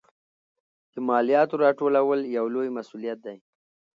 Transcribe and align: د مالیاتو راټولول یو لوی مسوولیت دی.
د 0.93 0.95
مالیاتو 1.07 1.55
راټولول 1.65 2.19
یو 2.37 2.45
لوی 2.53 2.69
مسوولیت 2.77 3.19
دی. 3.25 3.37